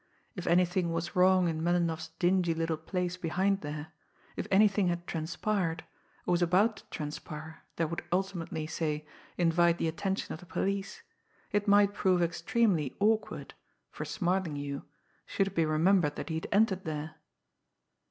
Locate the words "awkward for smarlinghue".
12.99-14.81